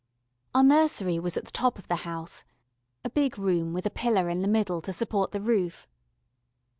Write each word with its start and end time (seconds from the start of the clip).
Our 0.55 0.63
nursery 0.63 1.19
was 1.19 1.37
at 1.37 1.45
the 1.45 1.51
top 1.51 1.77
of 1.77 1.87
the 1.87 1.97
house, 1.97 2.43
a 3.03 3.09
big 3.11 3.37
room 3.37 3.71
with 3.71 3.85
a 3.85 3.91
pillar 3.91 4.29
in 4.29 4.41
the 4.41 4.47
middle 4.47 4.81
to 4.81 4.91
support 4.91 5.29
the 5.29 5.39
roof. 5.39 5.87